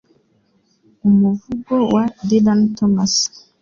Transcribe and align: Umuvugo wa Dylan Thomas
Umuvugo 1.07 1.73
wa 1.93 2.03
Dylan 2.27 2.61
Thomas 2.77 3.13